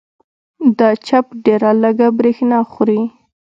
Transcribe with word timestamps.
دا 0.77 0.89
چپ 1.07 1.25
ډېره 1.45 1.71
لږه 1.81 2.07
برېښنا 2.17 2.59
خوري. 2.71 3.01